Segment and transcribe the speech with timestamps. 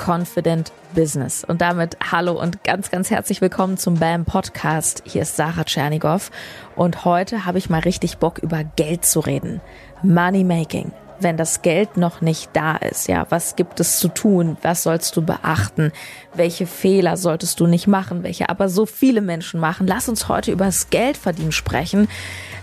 [0.00, 1.44] Confident Business.
[1.44, 5.02] Und damit hallo und ganz, ganz herzlich willkommen zum BAM Podcast.
[5.04, 6.30] Hier ist Sarah Tschernigow
[6.74, 9.60] und heute habe ich mal richtig Bock über Geld zu reden.
[10.02, 10.92] Money Making.
[11.20, 14.56] Wenn das Geld noch nicht da ist, ja, was gibt es zu tun?
[14.62, 15.92] Was sollst du beachten?
[16.32, 18.22] Welche Fehler solltest du nicht machen?
[18.22, 19.86] Welche aber so viele Menschen machen?
[19.86, 22.08] Lass uns heute über das Geldverdienen sprechen,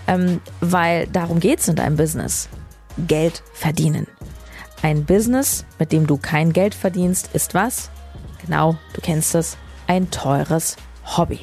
[0.08, 2.48] ähm, weil darum geht's in deinem Business.
[3.06, 4.08] Geld verdienen.
[4.82, 7.90] Ein Business, mit dem du kein Geld verdienst, ist was?
[8.44, 9.56] Genau, du kennst es,
[9.86, 10.76] ein teures
[11.16, 11.40] Hobby.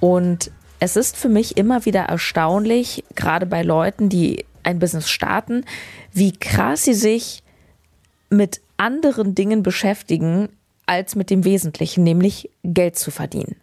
[0.00, 0.50] Und
[0.80, 5.64] es ist für mich immer wieder erstaunlich, gerade bei Leuten, die ein Business starten,
[6.12, 7.42] wie krass sie sich
[8.30, 10.48] mit anderen Dingen beschäftigen
[10.86, 13.56] als mit dem Wesentlichen, nämlich Geld zu verdienen.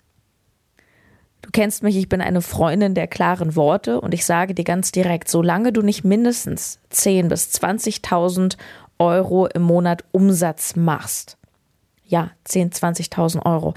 [1.46, 4.92] Du kennst mich, ich bin eine Freundin der klaren Worte und ich sage dir ganz
[4.92, 8.58] direkt, solange du nicht mindestens 10.000 bis 20.000
[8.98, 11.38] Euro im Monat Umsatz machst,
[12.04, 13.76] ja, 10.000, 20.000 Euro.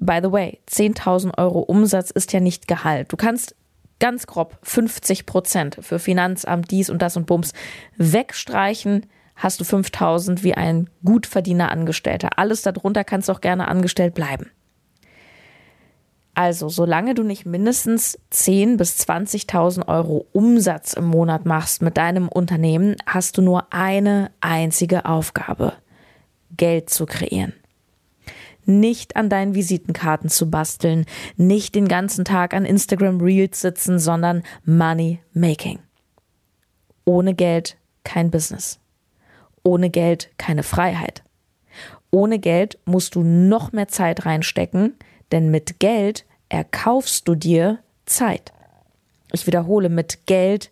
[0.00, 3.12] By the way, 10.000 Euro Umsatz ist ja nicht Gehalt.
[3.12, 3.54] Du kannst
[4.00, 7.52] ganz grob 50 Prozent für Finanzamt, dies und das und Bums
[7.96, 12.30] wegstreichen, hast du 5000 wie ein Gutverdiener Angestellter.
[12.36, 14.50] Alles darunter kannst du auch gerne angestellt bleiben.
[16.38, 22.28] Also, solange du nicht mindestens 10.000 bis 20.000 Euro Umsatz im Monat machst mit deinem
[22.28, 25.72] Unternehmen, hast du nur eine einzige Aufgabe.
[26.54, 27.54] Geld zu kreieren.
[28.66, 31.06] Nicht an deinen Visitenkarten zu basteln,
[31.38, 35.78] nicht den ganzen Tag an Instagram Reels sitzen, sondern Money Making.
[37.06, 38.78] Ohne Geld kein Business.
[39.62, 41.24] Ohne Geld keine Freiheit.
[42.10, 44.96] Ohne Geld musst du noch mehr Zeit reinstecken,
[45.32, 48.52] denn mit Geld erkaufst du dir Zeit.
[49.32, 50.70] Ich wiederhole, mit Geld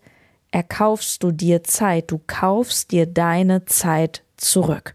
[0.50, 2.10] erkaufst du dir Zeit.
[2.10, 4.94] Du kaufst dir deine Zeit zurück.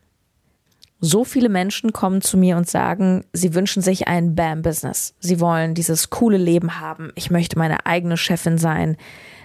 [1.01, 5.13] So viele Menschen kommen zu mir und sagen, sie wünschen sich ein BAM-Business.
[5.19, 7.12] Sie wollen dieses coole Leben haben.
[7.16, 8.97] Ich möchte meine eigene Chefin sein,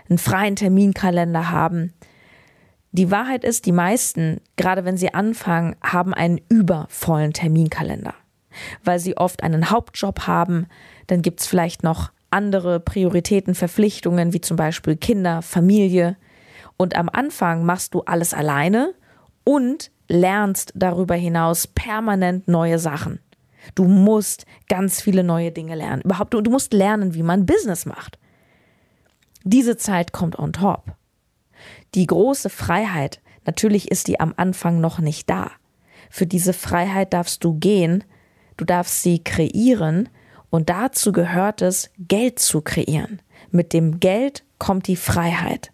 [0.09, 1.93] einen freien Terminkalender haben.
[2.91, 8.15] Die Wahrheit ist, die meisten, gerade wenn sie anfangen, haben einen übervollen Terminkalender
[8.83, 10.67] weil sie oft einen Hauptjob haben.
[11.07, 16.17] Dann gibt es vielleicht noch andere Prioritäten, Verpflichtungen, wie zum Beispiel Kinder, Familie.
[16.77, 18.95] Und am Anfang machst du alles alleine
[19.45, 23.21] und lernst darüber hinaus permanent neue Sachen.
[23.75, 26.03] Du musst ganz viele neue Dinge lernen.
[26.03, 28.19] Überhaupt, du, musst lernen, wie man Business macht.
[29.45, 30.97] Diese Zeit kommt on top.
[31.95, 35.51] Die große Freiheit, natürlich ist die am Anfang noch nicht da.
[36.11, 38.05] Für diese Freiheit darfst du gehen,
[38.57, 40.09] du darfst sie kreieren
[40.51, 43.21] und dazu gehört es, Geld zu kreieren.
[43.51, 45.73] Mit dem Geld kommt die Freiheit.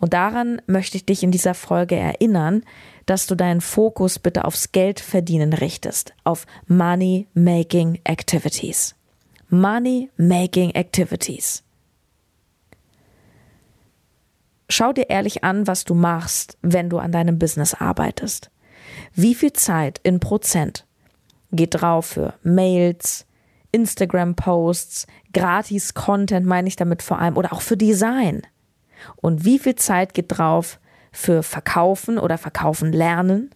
[0.00, 2.62] Und daran möchte ich dich in dieser Folge erinnern,
[3.06, 8.94] dass du deinen Fokus bitte aufs Geldverdienen richtest, auf Money Making Activities.
[9.48, 11.62] Money Making Activities.
[14.68, 18.50] Schau dir ehrlich an, was du machst, wenn du an deinem Business arbeitest.
[19.14, 20.86] Wie viel Zeit in Prozent
[21.52, 23.26] geht drauf für Mails,
[23.72, 28.42] Instagram-Posts, Gratis-Content meine ich damit vor allem oder auch für Design.
[29.16, 30.80] Und wie viel Zeit geht drauf
[31.12, 33.50] für Verkaufen oder Verkaufen lernen?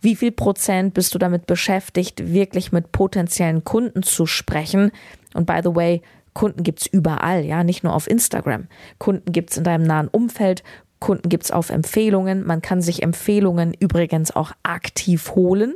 [0.00, 4.90] Wie viel Prozent bist du damit beschäftigt, wirklich mit potenziellen Kunden zu sprechen?
[5.34, 6.02] Und by the way,
[6.34, 8.66] Kunden gibt's überall, ja, nicht nur auf Instagram.
[8.98, 10.62] Kunden gibt's in deinem nahen Umfeld,
[10.98, 12.46] Kunden gibt's auf Empfehlungen.
[12.46, 15.74] Man kann sich Empfehlungen übrigens auch aktiv holen.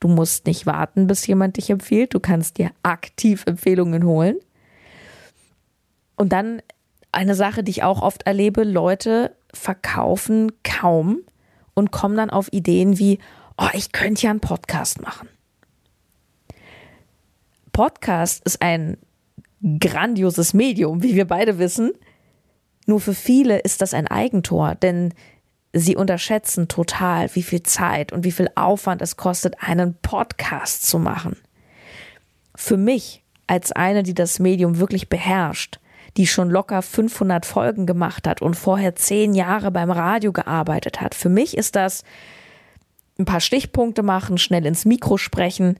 [0.00, 2.14] Du musst nicht warten, bis jemand dich empfiehlt.
[2.14, 4.36] Du kannst dir aktiv Empfehlungen holen.
[6.16, 6.62] Und dann
[7.12, 11.20] eine Sache, die ich auch oft erlebe, Leute verkaufen kaum
[11.74, 13.18] und kommen dann auf Ideen wie,
[13.58, 15.28] oh, ich könnte ja einen Podcast machen.
[17.72, 18.96] Podcast ist ein
[19.80, 21.92] grandioses Medium, wie wir beide wissen.
[22.86, 25.14] Nur für viele ist das ein Eigentor, denn
[25.72, 30.98] sie unterschätzen total, wie viel Zeit und wie viel Aufwand es kostet, einen Podcast zu
[30.98, 31.36] machen.
[32.54, 35.78] Für mich, als eine, die das Medium wirklich beherrscht,
[36.16, 41.14] die schon locker 500 Folgen gemacht hat und vorher zehn Jahre beim Radio gearbeitet hat,
[41.14, 42.02] für mich ist das
[43.18, 45.76] ein paar Stichpunkte machen, schnell ins Mikro sprechen,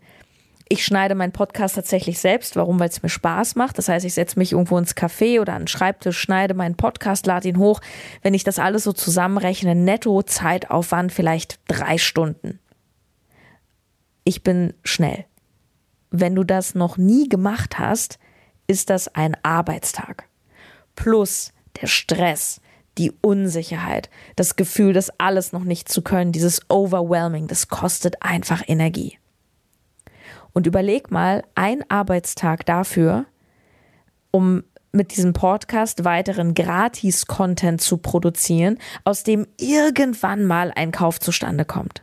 [0.73, 2.55] ich schneide meinen Podcast tatsächlich selbst.
[2.55, 2.79] Warum?
[2.79, 3.77] Weil es mir Spaß macht.
[3.77, 7.27] Das heißt, ich setze mich irgendwo ins Café oder an den Schreibtisch, schneide meinen Podcast,
[7.27, 7.81] lade ihn hoch.
[8.23, 12.61] Wenn ich das alles so zusammenrechne, netto Zeitaufwand vielleicht drei Stunden.
[14.23, 15.25] Ich bin schnell.
[16.13, 18.21] Wenn du das noch nie gemacht hast,
[18.69, 20.29] ist das ein Arbeitstag.
[20.95, 22.61] Plus der Stress,
[22.97, 28.63] die Unsicherheit, das Gefühl, das alles noch nicht zu können, dieses Overwhelming, das kostet einfach
[28.69, 29.20] Energie.
[30.53, 33.27] Und überleg mal, ein Arbeitstag dafür,
[34.31, 41.65] um mit diesem Podcast weiteren Gratis-Content zu produzieren, aus dem irgendwann mal ein Kauf zustande
[41.65, 42.03] kommt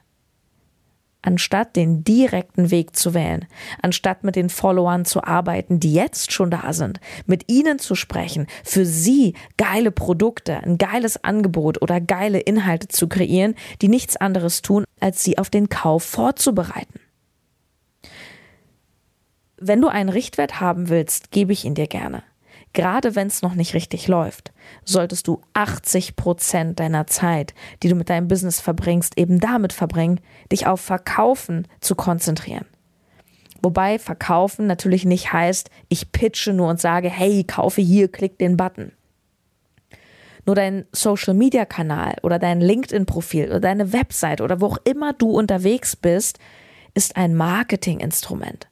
[1.27, 3.45] anstatt den direkten Weg zu wählen,
[3.81, 8.47] anstatt mit den Followern zu arbeiten, die jetzt schon da sind, mit ihnen zu sprechen,
[8.63, 14.61] für sie geile Produkte, ein geiles Angebot oder geile Inhalte zu kreieren, die nichts anderes
[14.61, 16.99] tun, als sie auf den Kauf vorzubereiten.
[19.59, 22.23] Wenn du einen Richtwert haben willst, gebe ich ihn dir gerne
[22.77, 24.53] gerade wenn es noch nicht richtig läuft,
[24.85, 30.19] solltest du 80 Prozent deiner Zeit, die du mit deinem Business verbringst, eben damit verbringen,
[30.51, 32.67] dich auf Verkaufen zu konzentrieren.
[33.63, 38.57] Wobei Verkaufen natürlich nicht heißt, ich pitche nur und sage, hey, kaufe hier, klick den
[38.57, 38.91] Button.
[40.45, 44.77] Nur dein Social Media Kanal oder dein LinkedIn Profil oder deine Website oder wo auch
[44.83, 46.37] immer du unterwegs bist,
[46.93, 48.67] ist ein Marketinginstrument.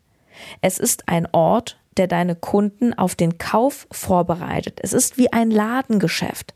[0.62, 4.80] Es ist ein Ort, der deine Kunden auf den Kauf vorbereitet.
[4.82, 6.54] Es ist wie ein Ladengeschäft.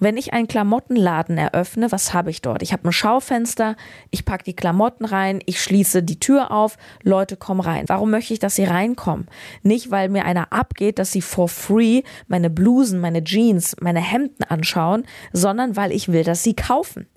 [0.00, 2.62] Wenn ich einen Klamottenladen eröffne, was habe ich dort?
[2.62, 3.74] Ich habe ein Schaufenster,
[4.10, 7.88] ich packe die Klamotten rein, ich schließe die Tür auf, Leute kommen rein.
[7.88, 9.26] Warum möchte ich, dass sie reinkommen?
[9.62, 14.44] Nicht, weil mir einer abgeht, dass sie for free meine Blusen, meine Jeans, meine Hemden
[14.44, 17.08] anschauen, sondern weil ich will, dass sie kaufen.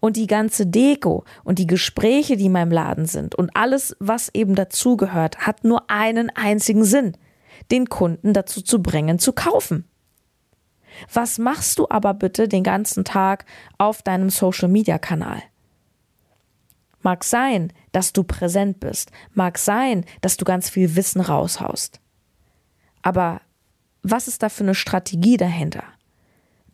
[0.00, 4.30] Und die ganze Deko und die Gespräche, die in meinem Laden sind und alles, was
[4.34, 7.16] eben dazugehört, hat nur einen einzigen Sinn,
[7.70, 9.84] den Kunden dazu zu bringen, zu kaufen.
[11.12, 13.44] Was machst du aber bitte den ganzen Tag
[13.76, 15.42] auf deinem Social-Media-Kanal?
[17.00, 22.00] Mag sein, dass du präsent bist, mag sein, dass du ganz viel Wissen raushaust.
[23.02, 23.40] Aber
[24.02, 25.84] was ist da für eine Strategie dahinter?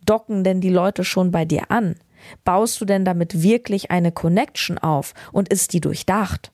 [0.05, 1.95] Docken denn die Leute schon bei dir an?
[2.43, 6.51] Baust du denn damit wirklich eine Connection auf und ist die durchdacht?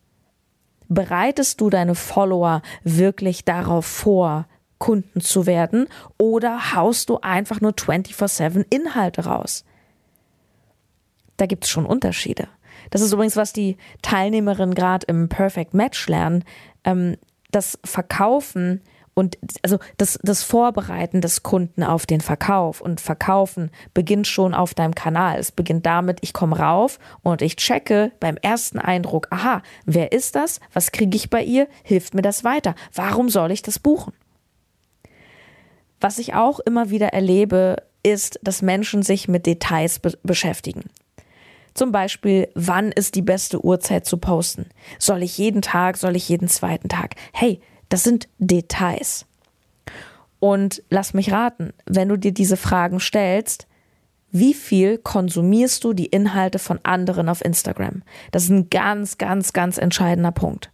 [0.88, 4.48] Bereitest du deine Follower wirklich darauf vor,
[4.78, 5.88] Kunden zu werden
[6.18, 9.64] oder haust du einfach nur 24/7 Inhalte raus?
[11.38, 12.48] Da gibt es schon Unterschiede.
[12.90, 16.44] Das ist übrigens, was die Teilnehmerinnen gerade im Perfect Match lernen.
[16.84, 17.16] Ähm,
[17.52, 18.82] das Verkaufen
[19.22, 24.74] und also das, das Vorbereiten des Kunden auf den Verkauf und Verkaufen beginnt schon auf
[24.74, 25.38] deinem Kanal.
[25.38, 30.36] Es beginnt damit, ich komme rauf und ich checke beim ersten Eindruck, aha, wer ist
[30.36, 30.60] das?
[30.74, 31.68] Was kriege ich bei ihr?
[31.84, 32.74] Hilft mir das weiter?
[32.96, 34.14] Warum soll ich das buchen?
[36.00, 40.86] Was ich auch immer wieder erlebe, ist, dass Menschen sich mit Details be beschäftigen.
[41.76, 44.66] Zum Beispiel, wann ist die beste Uhrzeit zu posten?
[44.98, 47.14] Soll ich jeden Tag, soll ich jeden zweiten Tag?
[47.34, 49.26] Hey, das sind Details.
[50.40, 53.68] Und lass mich raten, wenn du dir diese Fragen stellst,
[54.32, 58.02] wie viel konsumierst du die Inhalte von anderen auf Instagram?
[58.32, 60.72] Das ist ein ganz, ganz, ganz entscheidender Punkt.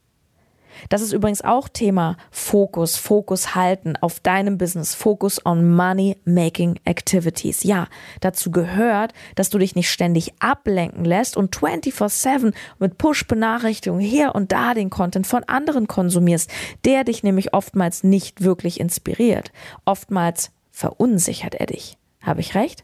[0.89, 6.79] Das ist übrigens auch Thema Fokus, Fokus halten auf deinem Business, Fokus on Money Making
[6.85, 7.63] Activities.
[7.63, 7.87] Ja,
[8.21, 14.51] dazu gehört, dass du dich nicht ständig ablenken lässt und 24/7 mit Push-Benachrichtigungen hier und
[14.51, 16.51] da den Content von anderen konsumierst,
[16.85, 19.51] der dich nämlich oftmals nicht wirklich inspiriert.
[19.85, 21.97] Oftmals verunsichert er dich.
[22.21, 22.83] Habe ich recht?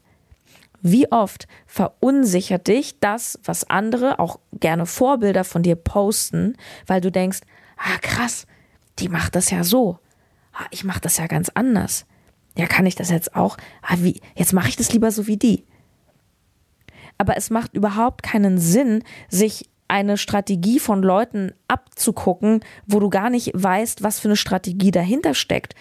[0.86, 7.10] Wie oft verunsichert dich das, was andere, auch gerne Vorbilder von dir posten, weil du
[7.10, 7.40] denkst,
[7.76, 8.46] ah krass,
[8.98, 9.98] die macht das ja so.
[10.52, 12.06] Ah, ich mache das ja ganz anders.
[12.56, 13.56] Ja, kann ich das jetzt auch?
[13.82, 15.64] Ah, wie, jetzt mache ich das lieber so wie die.
[17.18, 23.30] Aber es macht überhaupt keinen Sinn, sich eine Strategie von Leuten abzugucken, wo du gar
[23.30, 25.74] nicht weißt, was für eine Strategie dahinter steckt.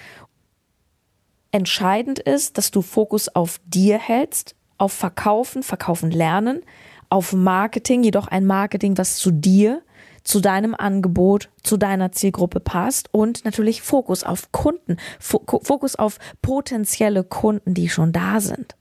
[1.52, 6.62] Entscheidend ist, dass du Fokus auf dir hältst, auf Verkaufen, Verkaufen lernen,
[7.10, 9.84] auf Marketing, jedoch ein Marketing, was zu dir
[10.24, 17.24] zu deinem Angebot, zu deiner Zielgruppe passt und natürlich Fokus auf Kunden, Fokus auf potenzielle
[17.24, 18.76] Kunden, die schon da sind.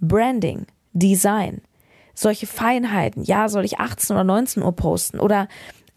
[0.00, 1.62] Branding, Design,
[2.14, 5.48] solche Feinheiten, ja, soll ich 18 oder 19 Uhr posten oder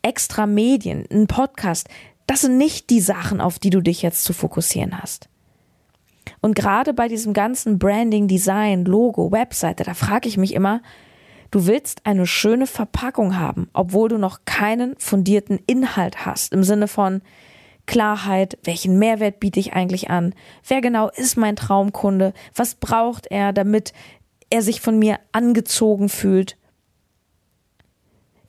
[0.02, 1.90] extra Medien, ein Podcast,
[2.28, 5.30] das sind nicht die Sachen, auf die du dich jetzt zu fokussieren hast.
[6.42, 10.82] Und gerade bei diesem ganzen Branding, Design, Logo, Webseite, da frage ich mich immer,
[11.56, 16.90] Du willst eine schöne Verpackung haben, obwohl du noch keinen fundierten Inhalt hast, im Sinne
[16.90, 17.22] von
[17.86, 20.36] Klarheit, welchen Mehrwert biete ich eigentlich an,
[20.68, 23.94] wer genau ist mein Traumkunde, was braucht er, damit
[24.50, 26.58] er sich von mir angezogen fühlt.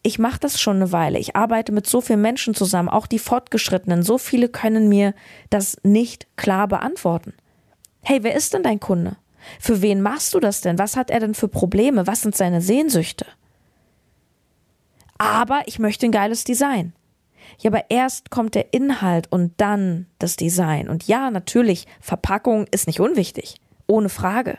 [0.03, 1.21] Ich mache das schon eine Weile.
[1.21, 4.03] Ich arbeite mit so vielen Menschen zusammen, auch die Fortgeschrittenen.
[4.03, 5.15] So viele können mir
[5.49, 7.35] das nicht klar beantworten.
[8.03, 9.17] Hey, wer ist denn dein Kunde?
[9.61, 10.79] Für wen machst du das denn?
[10.79, 12.07] Was hat er denn für Probleme?
[12.07, 13.27] Was sind seine Sehnsüchte?
[15.19, 16.93] Aber ich möchte ein geiles Design.
[17.59, 20.89] Ja, aber erst kommt der Inhalt und dann das Design.
[20.89, 23.61] Und ja, natürlich, Verpackung ist nicht unwichtig.
[23.87, 24.59] Ohne Frage.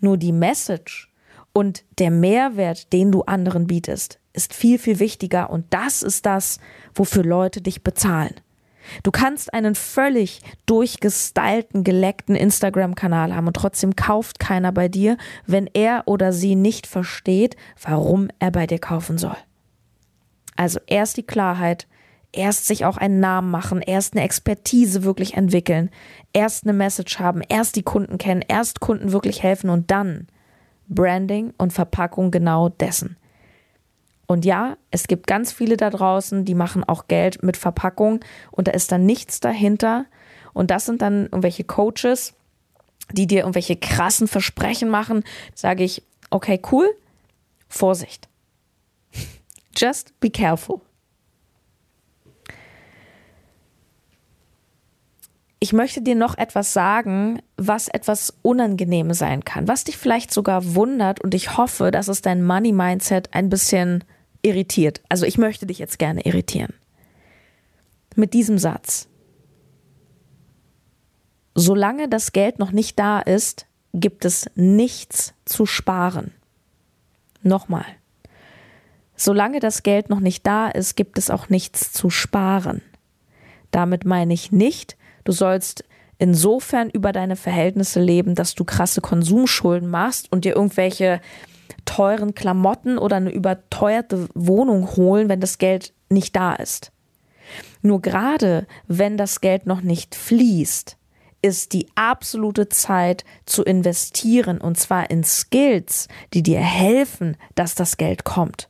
[0.00, 1.12] Nur die Message
[1.52, 5.50] und der Mehrwert, den du anderen bietest, ist viel, viel wichtiger.
[5.50, 6.58] Und das ist das,
[6.94, 8.34] wofür Leute dich bezahlen.
[9.02, 15.68] Du kannst einen völlig durchgestylten, geleckten Instagram-Kanal haben und trotzdem kauft keiner bei dir, wenn
[15.72, 19.36] er oder sie nicht versteht, warum er bei dir kaufen soll.
[20.56, 21.86] Also erst die Klarheit,
[22.32, 25.90] erst sich auch einen Namen machen, erst eine Expertise wirklich entwickeln,
[26.32, 30.26] erst eine Message haben, erst die Kunden kennen, erst Kunden wirklich helfen und dann
[30.88, 33.16] Branding und Verpackung genau dessen.
[34.26, 38.68] Und ja, es gibt ganz viele da draußen, die machen auch Geld mit Verpackung und
[38.68, 40.06] da ist dann nichts dahinter.
[40.52, 42.34] Und das sind dann irgendwelche Coaches,
[43.12, 45.24] die dir irgendwelche krassen Versprechen machen.
[45.54, 46.88] Sage ich, okay, cool,
[47.68, 48.28] Vorsicht.
[49.76, 50.80] Just be careful.
[55.62, 60.74] Ich möchte dir noch etwas sagen, was etwas unangenehm sein kann, was dich vielleicht sogar
[60.74, 64.02] wundert und ich hoffe, dass es dein Money Mindset ein bisschen
[64.42, 65.02] irritiert.
[65.08, 66.74] Also ich möchte dich jetzt gerne irritieren.
[68.16, 69.06] Mit diesem Satz.
[71.54, 76.32] Solange das Geld noch nicht da ist, gibt es nichts zu sparen.
[77.44, 77.86] Nochmal.
[79.14, 82.82] Solange das Geld noch nicht da ist, gibt es auch nichts zu sparen.
[83.70, 85.84] Damit meine ich nicht, du sollst
[86.18, 91.20] insofern über deine Verhältnisse leben, dass du krasse Konsumschulden machst und dir irgendwelche
[91.84, 96.92] teuren Klamotten oder eine überteuerte Wohnung holen, wenn das Geld nicht da ist.
[97.82, 100.96] Nur gerade wenn das Geld noch nicht fließt,
[101.42, 107.96] ist die absolute Zeit zu investieren und zwar in Skills, die dir helfen, dass das
[107.96, 108.68] Geld kommt.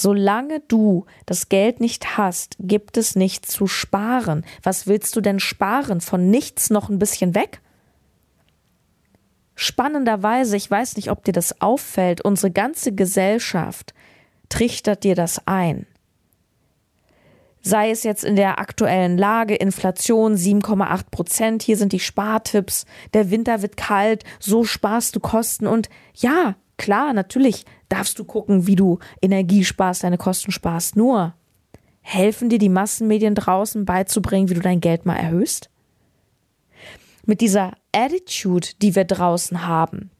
[0.00, 4.44] Solange du das Geld nicht hast, gibt es nichts zu sparen.
[4.62, 6.00] Was willst du denn sparen?
[6.00, 7.60] Von nichts noch ein bisschen weg?
[9.56, 13.92] Spannenderweise, ich weiß nicht, ob dir das auffällt, unsere ganze Gesellschaft
[14.48, 15.84] trichtert dir das ein.
[17.60, 23.32] Sei es jetzt in der aktuellen Lage, Inflation 7,8 Prozent, hier sind die Spartipps, der
[23.32, 28.76] Winter wird kalt, so sparst du Kosten und ja, klar, natürlich darfst du gucken, wie
[28.76, 30.96] du Energie sparst, deine Kosten sparst.
[30.96, 31.34] Nur,
[32.00, 35.70] helfen dir die Massenmedien draußen beizubringen, wie du dein Geld mal erhöhst?
[37.26, 40.10] Mit dieser Attitude, die wir draußen haben,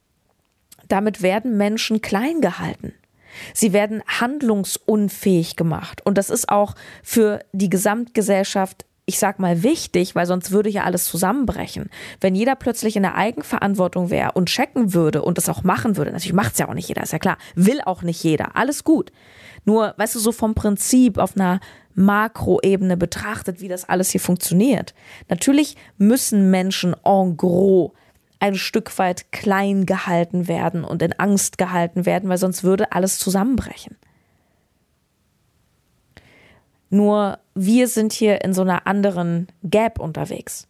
[0.88, 2.92] damit werden Menschen klein gehalten.
[3.54, 6.04] Sie werden handlungsunfähig gemacht.
[6.04, 10.84] Und das ist auch für die Gesamtgesellschaft, ich sag mal, wichtig, weil sonst würde ja
[10.84, 11.88] alles zusammenbrechen.
[12.20, 16.12] Wenn jeder plötzlich in der Eigenverantwortung wäre und checken würde und das auch machen würde,
[16.12, 18.84] natürlich macht es ja auch nicht jeder, ist ja klar, will auch nicht jeder, alles
[18.84, 19.10] gut.
[19.64, 21.60] Nur, weißt du, so vom Prinzip auf einer
[21.94, 24.94] Makroebene betrachtet, wie das alles hier funktioniert.
[25.30, 27.92] Natürlich müssen Menschen en gros
[28.40, 33.18] ein Stück weit klein gehalten werden und in Angst gehalten werden, weil sonst würde alles
[33.18, 33.96] zusammenbrechen.
[36.90, 40.68] Nur wir sind hier in so einer anderen Gap unterwegs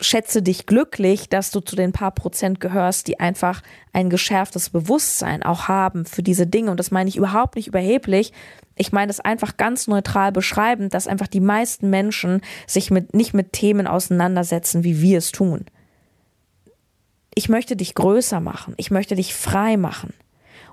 [0.00, 3.62] schätze dich glücklich, dass du zu den paar Prozent gehörst, die einfach
[3.92, 6.70] ein geschärftes Bewusstsein auch haben für diese Dinge.
[6.70, 8.32] Und das meine ich überhaupt nicht überheblich.
[8.76, 13.34] Ich meine es einfach ganz neutral beschreibend, dass einfach die meisten Menschen sich mit, nicht
[13.34, 15.66] mit Themen auseinandersetzen, wie wir es tun.
[17.34, 18.74] Ich möchte dich größer machen.
[18.76, 20.14] Ich möchte dich frei machen.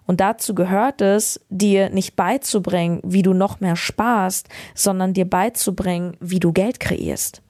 [0.08, 6.18] Und dazu gehört es, dir nicht beizubringen, wie du noch mehr sparst, sondern dir beizubringen,
[6.20, 7.44] wie du Geld kreierst.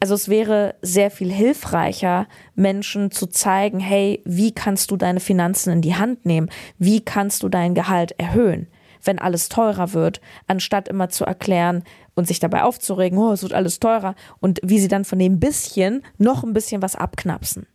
[0.00, 2.26] Also es wäre sehr viel hilfreicher,
[2.56, 6.50] Menschen zu zeigen, hey, wie kannst du deine Finanzen in die Hand nehmen?
[6.76, 8.66] Wie kannst du dein Gehalt erhöhen?
[9.04, 11.82] wenn alles teurer wird, anstatt immer zu erklären
[12.14, 15.40] und sich dabei aufzuregen, oh, es wird alles teurer und wie sie dann von dem
[15.40, 17.66] bisschen noch ein bisschen was abknapsen.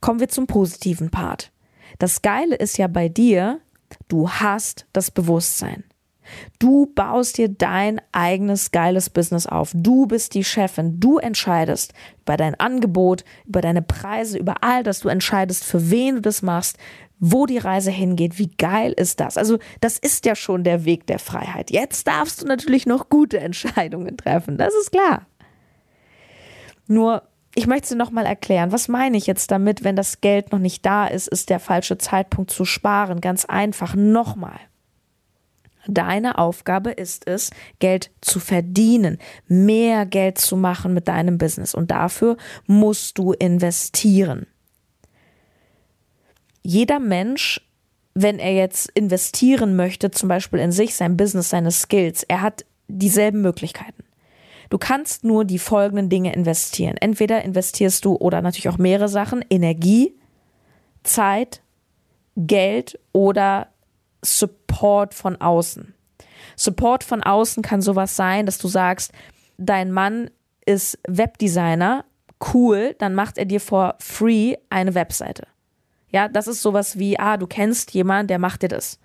[0.00, 1.52] Kommen wir zum positiven Part.
[2.00, 3.60] Das Geile ist ja bei dir,
[4.08, 5.84] du hast das Bewusstsein.
[6.58, 9.72] Du baust dir dein eigenes geiles Business auf.
[9.74, 10.98] Du bist die Chefin.
[10.98, 11.92] Du entscheidest
[12.22, 15.00] über dein Angebot, über deine Preise, über all das.
[15.00, 16.78] Du entscheidest, für wen du das machst,
[17.18, 18.38] wo die Reise hingeht.
[18.38, 19.36] Wie geil ist das?
[19.36, 21.70] Also, das ist ja schon der Weg der Freiheit.
[21.70, 24.56] Jetzt darfst du natürlich noch gute Entscheidungen treffen.
[24.56, 25.26] Das ist klar.
[26.86, 30.58] Nur, ich möchte dir nochmal erklären, was meine ich jetzt damit, wenn das Geld noch
[30.58, 33.20] nicht da ist, ist der falsche Zeitpunkt zu sparen.
[33.20, 34.60] Ganz einfach nochmal.
[35.86, 41.74] Deine Aufgabe ist es, Geld zu verdienen, mehr Geld zu machen mit deinem Business.
[41.74, 44.46] Und dafür musst du investieren.
[46.62, 47.66] Jeder Mensch,
[48.14, 52.64] wenn er jetzt investieren möchte, zum Beispiel in sich, sein Business, seine Skills, er hat
[52.86, 53.99] dieselben Möglichkeiten.
[54.70, 56.96] Du kannst nur die folgenden Dinge investieren.
[56.96, 60.14] Entweder investierst du oder natürlich auch mehrere Sachen, Energie,
[61.02, 61.60] Zeit,
[62.36, 63.68] Geld oder
[64.22, 65.94] Support von außen.
[66.56, 69.12] Support von außen kann sowas sein, dass du sagst,
[69.58, 70.30] dein Mann
[70.64, 72.04] ist Webdesigner,
[72.54, 75.46] cool, dann macht er dir for free eine Webseite.
[76.10, 78.98] Ja, das ist sowas wie, ah, du kennst jemanden, der macht dir das.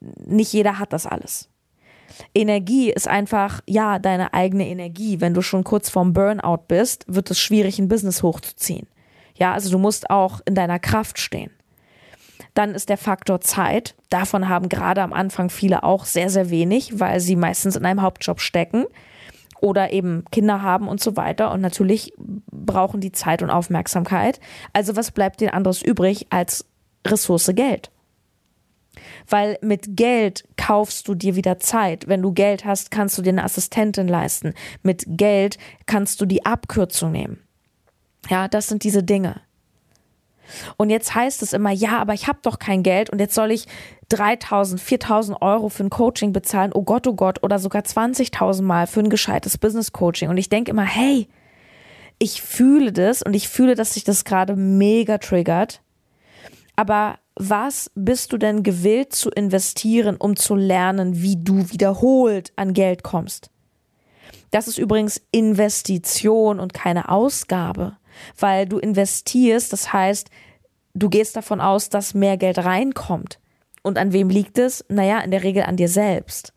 [0.00, 1.48] Nicht jeder hat das alles.
[2.34, 5.20] Energie ist einfach, ja, deine eigene Energie.
[5.20, 8.86] Wenn du schon kurz vorm Burnout bist, wird es schwierig, ein Business hochzuziehen.
[9.34, 11.50] Ja, also du musst auch in deiner Kraft stehen.
[12.54, 13.94] Dann ist der Faktor Zeit.
[14.08, 18.02] Davon haben gerade am Anfang viele auch sehr, sehr wenig, weil sie meistens in einem
[18.02, 18.86] Hauptjob stecken
[19.60, 21.52] oder eben Kinder haben und so weiter.
[21.52, 22.14] Und natürlich
[22.50, 24.40] brauchen die Zeit und Aufmerksamkeit.
[24.72, 26.66] Also was bleibt ihnen anderes übrig als
[27.06, 27.90] Ressource Geld?
[29.28, 32.08] Weil mit Geld kaufst du dir wieder Zeit.
[32.08, 34.54] Wenn du Geld hast, kannst du dir eine Assistentin leisten.
[34.82, 37.38] Mit Geld kannst du die Abkürzung nehmen.
[38.28, 39.40] Ja, das sind diese Dinge.
[40.76, 43.50] Und jetzt heißt es immer, ja, aber ich habe doch kein Geld und jetzt soll
[43.50, 43.66] ich
[44.10, 48.86] 3000, 4000 Euro für ein Coaching bezahlen, oh Gott, oh Gott, oder sogar 20.000 Mal
[48.86, 50.28] für ein gescheites Business Coaching.
[50.28, 51.28] Und ich denke immer, hey,
[52.18, 55.82] ich fühle das und ich fühle, dass sich das gerade mega triggert.
[56.76, 62.72] Aber was bist du denn gewillt zu investieren, um zu lernen, wie du wiederholt an
[62.72, 63.50] Geld kommst?
[64.50, 67.96] Das ist übrigens Investition und keine Ausgabe
[68.38, 70.30] weil du investierst, das heißt,
[70.94, 73.38] du gehst davon aus, dass mehr Geld reinkommt.
[73.82, 74.84] Und an wem liegt es?
[74.88, 76.52] Naja, in der Regel an dir selbst.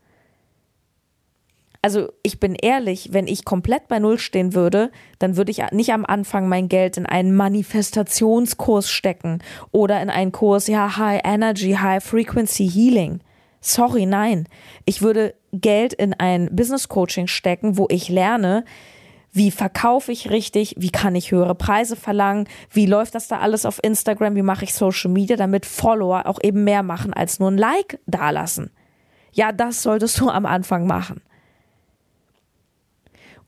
[1.82, 5.94] Also ich bin ehrlich, wenn ich komplett bei Null stehen würde, dann würde ich nicht
[5.94, 9.40] am Anfang mein Geld in einen Manifestationskurs stecken
[9.72, 13.22] oder in einen Kurs, ja, High Energy, High Frequency Healing.
[13.62, 14.48] Sorry, nein.
[14.86, 18.66] Ich würde Geld in ein Business Coaching stecken, wo ich lerne,
[19.32, 20.76] wie verkaufe ich richtig?
[20.78, 22.48] Wie kann ich höhere Preise verlangen?
[22.72, 24.36] Wie läuft das da alles auf Instagram?
[24.36, 28.00] Wie mache ich Social Media, damit Follower auch eben mehr machen als nur ein Like
[28.08, 28.72] dalassen?
[29.32, 31.22] Ja, das solltest du am Anfang machen.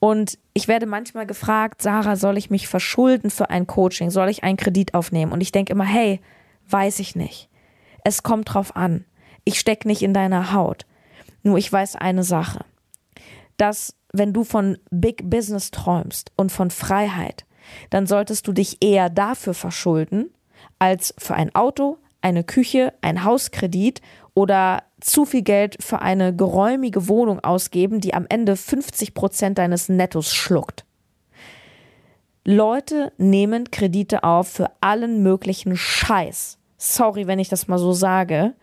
[0.03, 4.09] Und ich werde manchmal gefragt, Sarah, soll ich mich verschulden für ein Coaching?
[4.09, 5.31] Soll ich einen Kredit aufnehmen?
[5.31, 6.19] Und ich denke immer, hey,
[6.67, 7.49] weiß ich nicht.
[8.03, 9.05] Es kommt drauf an.
[9.43, 10.87] Ich stecke nicht in deiner Haut.
[11.43, 12.65] Nur ich weiß eine Sache.
[13.57, 17.45] Dass wenn du von Big Business träumst und von Freiheit,
[17.91, 20.31] dann solltest du dich eher dafür verschulden,
[20.79, 24.01] als für ein Auto, eine Küche, ein Hauskredit
[24.33, 29.89] oder zu viel Geld für eine geräumige Wohnung ausgeben, die am Ende 50 Prozent deines
[29.89, 30.85] Nettos schluckt.
[32.43, 36.57] Leute nehmen Kredite auf für allen möglichen Scheiß.
[36.77, 38.55] Sorry, wenn ich das mal so sage,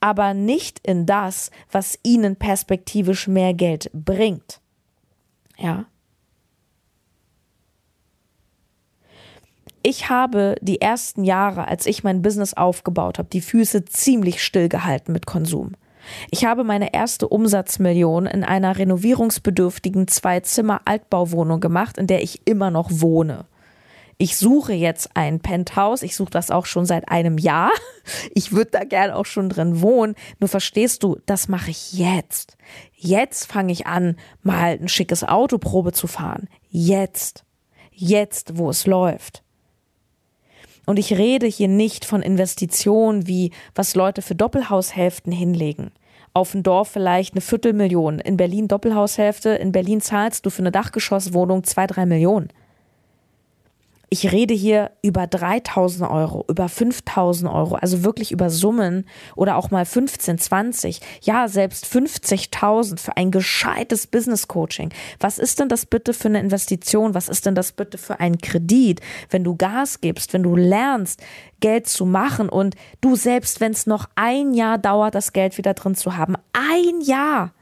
[0.00, 4.60] aber nicht in das, was ihnen perspektivisch mehr Geld bringt.
[5.58, 5.86] Ja.
[9.88, 15.14] Ich habe die ersten Jahre, als ich mein Business aufgebaut habe, die Füße ziemlich stillgehalten
[15.14, 15.76] mit Konsum.
[16.30, 22.90] Ich habe meine erste Umsatzmillion in einer renovierungsbedürftigen Zwei-Zimmer-Altbauwohnung gemacht, in der ich immer noch
[22.90, 23.46] wohne
[24.20, 27.70] ich suche jetzt ein Penthouse, ich suche das auch schon seit einem Jahr.
[28.34, 30.14] Ich würde da gern auch schon drin wohnen.
[30.40, 32.56] Nur verstehst du, das mache ich jetzt.
[32.94, 36.48] Jetzt fange ich an, mal ein schickes Auto Probe zu fahren.
[36.70, 37.44] Jetzt.
[37.92, 39.44] Jetzt, wo es läuft.
[40.88, 45.90] Und ich rede hier nicht von Investitionen wie, was Leute für Doppelhaushälften hinlegen.
[46.32, 48.20] Auf dem Dorf vielleicht eine Viertelmillion.
[48.20, 49.50] In Berlin Doppelhaushälfte.
[49.50, 52.48] In Berlin zahlst du für eine Dachgeschosswohnung zwei, drei Millionen.
[54.10, 59.70] Ich rede hier über 3000 Euro, über 5000 Euro, also wirklich über Summen oder auch
[59.70, 64.94] mal 15, 20, ja, selbst 50.000 für ein gescheites Business Coaching.
[65.20, 67.12] Was ist denn das bitte für eine Investition?
[67.12, 71.22] Was ist denn das bitte für ein Kredit, wenn du Gas gibst, wenn du lernst,
[71.60, 75.74] Geld zu machen und du selbst, wenn es noch ein Jahr dauert, das Geld wieder
[75.74, 77.52] drin zu haben, ein Jahr.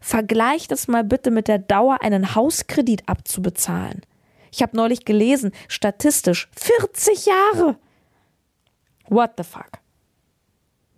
[0.00, 4.02] Vergleich das mal bitte mit der Dauer, einen Hauskredit abzubezahlen.
[4.52, 7.76] Ich habe neulich gelesen, statistisch 40 Jahre.
[9.08, 9.70] What the fuck?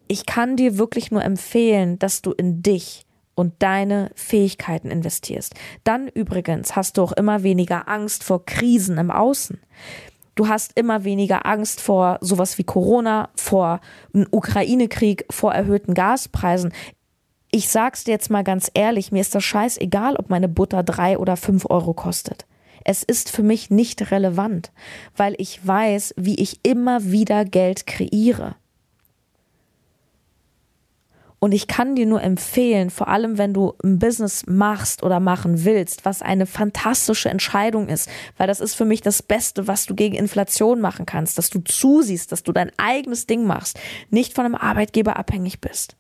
[0.06, 5.54] Ich kann dir wirklich nur empfehlen, dass du in dich und deine Fähigkeiten investierst.
[5.84, 9.61] Dann übrigens hast du auch immer weniger Angst vor Krisen im Außen.
[10.34, 13.80] Du hast immer weniger Angst vor sowas wie Corona, vor
[14.14, 16.72] einem Ukraine-Krieg, vor erhöhten Gaspreisen.
[17.50, 21.18] Ich sag's dir jetzt mal ganz ehrlich, mir ist das scheißegal, ob meine Butter drei
[21.18, 22.46] oder fünf Euro kostet.
[22.90, 24.72] Es ist für mich nicht relevant,
[25.14, 28.57] weil ich weiß, wie ich immer wieder Geld kreiere.
[31.38, 35.66] Und ich kann dir nur empfehlen, vor allem wenn du ein Business machst oder machen
[35.66, 39.94] willst, was eine fantastische Entscheidung ist, weil das ist für mich das Beste, was du
[39.94, 44.46] gegen Inflation machen kannst, dass du zusiehst, dass du dein eigenes Ding machst, nicht von
[44.46, 45.94] einem Arbeitgeber abhängig bist.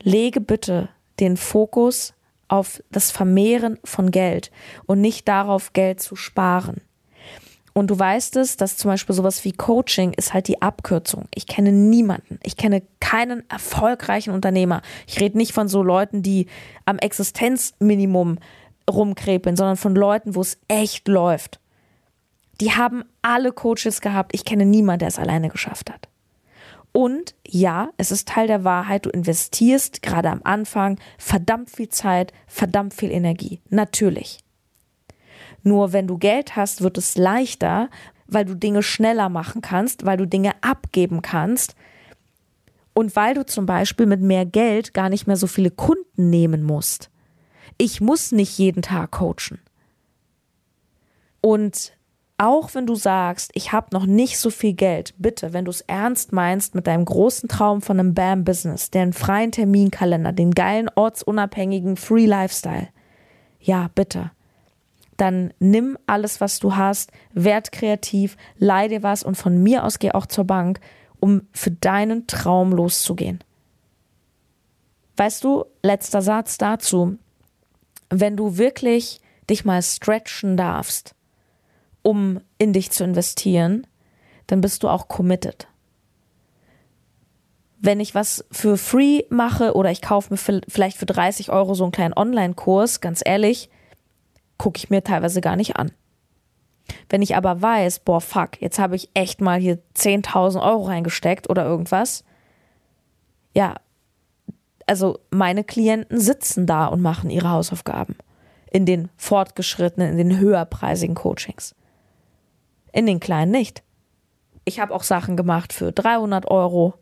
[0.00, 2.14] Lege bitte den Fokus
[2.50, 4.50] auf das Vermehren von Geld
[4.86, 6.82] und nicht darauf, Geld zu sparen.
[7.72, 11.28] Und du weißt es, dass zum Beispiel sowas wie Coaching ist halt die Abkürzung.
[11.32, 12.40] Ich kenne niemanden.
[12.42, 14.82] Ich kenne keinen erfolgreichen Unternehmer.
[15.06, 16.46] Ich rede nicht von so Leuten, die
[16.84, 18.38] am Existenzminimum
[18.90, 21.60] rumkrepeln, sondern von Leuten, wo es echt läuft.
[22.60, 24.34] Die haben alle Coaches gehabt.
[24.34, 26.09] Ich kenne niemanden, der es alleine geschafft hat.
[26.92, 32.32] Und ja, es ist Teil der Wahrheit, du investierst gerade am Anfang verdammt viel Zeit,
[32.46, 33.60] verdammt viel Energie.
[33.68, 34.40] Natürlich.
[35.62, 37.90] Nur wenn du Geld hast, wird es leichter,
[38.26, 41.74] weil du Dinge schneller machen kannst, weil du Dinge abgeben kannst
[42.94, 46.62] und weil du zum Beispiel mit mehr Geld gar nicht mehr so viele Kunden nehmen
[46.62, 47.10] musst.
[47.78, 49.60] Ich muss nicht jeden Tag coachen.
[51.40, 51.92] Und
[52.40, 55.82] auch wenn du sagst, ich habe noch nicht so viel Geld, bitte, wenn du es
[55.82, 61.98] ernst meinst mit deinem großen Traum von einem BAM-Business, den freien Terminkalender, den geilen ortsunabhängigen
[61.98, 62.88] Free Lifestyle,
[63.60, 64.30] ja, bitte.
[65.18, 69.98] Dann nimm alles, was du hast, werd kreativ, leih dir was und von mir aus
[69.98, 70.80] geh auch zur Bank,
[71.20, 73.44] um für deinen Traum loszugehen.
[75.18, 77.18] Weißt du, letzter Satz dazu,
[78.08, 81.14] wenn du wirklich dich mal stretchen darfst,
[82.02, 83.86] um in dich zu investieren,
[84.46, 85.68] dann bist du auch committed.
[87.78, 91.84] Wenn ich was für free mache oder ich kaufe mir vielleicht für 30 Euro so
[91.84, 93.70] einen kleinen Online-Kurs, ganz ehrlich,
[94.58, 95.92] gucke ich mir teilweise gar nicht an.
[97.08, 101.48] Wenn ich aber weiß, boah, fuck, jetzt habe ich echt mal hier 10.000 Euro reingesteckt
[101.48, 102.24] oder irgendwas,
[103.54, 103.76] ja,
[104.86, 108.16] also meine Klienten sitzen da und machen ihre Hausaufgaben.
[108.72, 111.74] In den fortgeschrittenen, in den höherpreisigen Coachings.
[112.92, 113.82] In den kleinen nicht.
[114.64, 116.94] Ich habe auch Sachen gemacht für 300 Euro.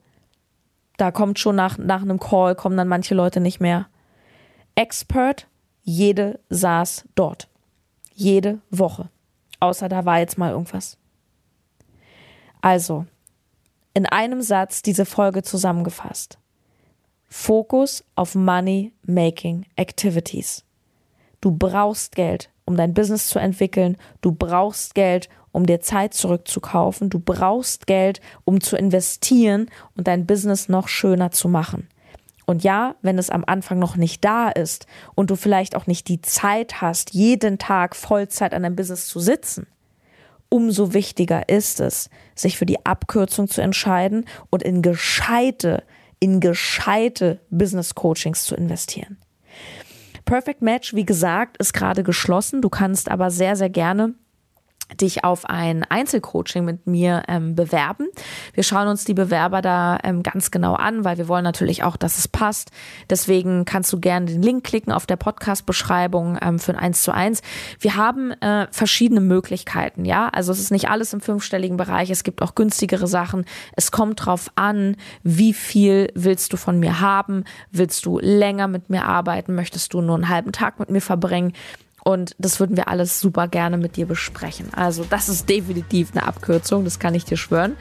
[0.96, 3.88] Da kommt schon nach, nach einem Call, kommen dann manche Leute nicht mehr.
[4.74, 5.46] Expert
[5.82, 7.48] jede saß dort.
[8.12, 9.08] Jede Woche.
[9.58, 10.98] Außer da war jetzt mal irgendwas.
[12.60, 13.06] Also,
[13.94, 16.38] in einem Satz diese Folge zusammengefasst.
[17.28, 20.64] Fokus auf Money Making Activities.
[21.40, 23.96] Du brauchst Geld, um dein Business zu entwickeln.
[24.20, 27.08] Du brauchst Geld, um dir Zeit zurückzukaufen.
[27.08, 31.88] Du brauchst Geld, um zu investieren und dein Business noch schöner zu machen.
[32.44, 36.08] Und ja, wenn es am Anfang noch nicht da ist und du vielleicht auch nicht
[36.08, 39.66] die Zeit hast, jeden Tag Vollzeit an deinem Business zu sitzen,
[40.50, 45.84] umso wichtiger ist es, sich für die Abkürzung zu entscheiden und in gescheite,
[46.20, 49.18] in gescheite Business Coachings zu investieren.
[50.28, 52.60] Perfect Match, wie gesagt, ist gerade geschlossen.
[52.60, 54.12] Du kannst aber sehr, sehr gerne
[54.94, 58.08] dich auf ein Einzelcoaching mit mir ähm, bewerben.
[58.54, 61.96] Wir schauen uns die Bewerber da ähm, ganz genau an, weil wir wollen natürlich auch,
[61.96, 62.70] dass es passt.
[63.10, 67.12] Deswegen kannst du gerne den Link klicken auf der Podcast-Beschreibung ähm, für ein 1 zu
[67.12, 67.42] 1.
[67.80, 70.28] Wir haben äh, verschiedene Möglichkeiten, ja.
[70.28, 73.44] Also es ist nicht alles im fünfstelligen Bereich, es gibt auch günstigere Sachen.
[73.76, 77.44] Es kommt drauf an, wie viel willst du von mir haben?
[77.70, 79.54] Willst du länger mit mir arbeiten?
[79.54, 81.52] Möchtest du nur einen halben Tag mit mir verbringen?
[82.04, 84.72] Und das würden wir alles super gerne mit dir besprechen.
[84.74, 87.76] Also das ist definitiv eine Abkürzung, das kann ich dir schwören.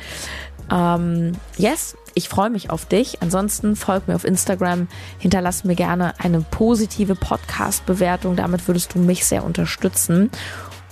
[0.71, 3.21] Ähm, yes, ich freue mich auf dich.
[3.21, 4.87] Ansonsten folg mir auf Instagram,
[5.19, 8.35] hinterlass mir gerne eine positive Podcast-Bewertung.
[8.35, 10.31] Damit würdest du mich sehr unterstützen.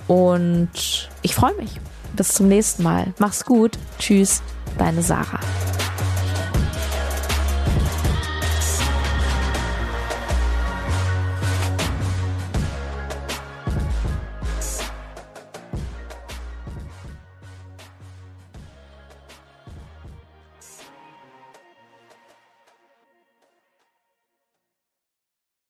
[0.08, 1.80] Und ich freue mich.
[2.16, 3.14] Bis zum nächsten Mal.
[3.20, 3.78] Mach's gut.
[4.00, 4.42] Tschüss,
[4.78, 5.40] deine Sarah.